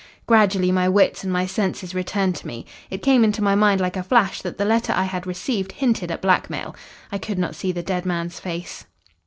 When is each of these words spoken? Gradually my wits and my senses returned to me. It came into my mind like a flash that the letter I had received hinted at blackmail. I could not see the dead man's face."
Gradually 0.25 0.71
my 0.71 0.89
wits 0.89 1.23
and 1.23 1.31
my 1.31 1.45
senses 1.45 1.93
returned 1.93 2.35
to 2.37 2.47
me. 2.47 2.65
It 2.89 3.03
came 3.03 3.23
into 3.23 3.43
my 3.43 3.53
mind 3.53 3.79
like 3.79 3.95
a 3.95 4.01
flash 4.01 4.41
that 4.41 4.57
the 4.57 4.65
letter 4.65 4.91
I 4.95 5.03
had 5.03 5.27
received 5.27 5.73
hinted 5.73 6.09
at 6.09 6.23
blackmail. 6.23 6.75
I 7.11 7.19
could 7.19 7.37
not 7.37 7.53
see 7.53 7.71
the 7.71 7.83
dead 7.83 8.03
man's 8.03 8.39
face." 8.39 8.85